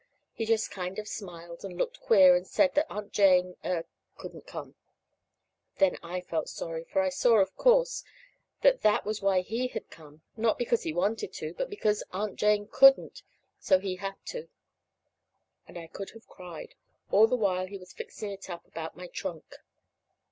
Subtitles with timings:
[0.33, 3.85] He just kind of smiled, and looked queer, and said that Aunt Jane er
[4.17, 4.73] couldn't come.
[5.77, 8.03] Then I felt sorry; for I saw, of course,
[8.63, 12.37] that that was why he had come; not because he wanted to, but because Aunt
[12.37, 13.21] Jane couldn't,
[13.59, 14.49] so he had to.
[15.67, 16.73] And I could have cried,
[17.11, 19.45] all the while he was fixing it up about my trunk.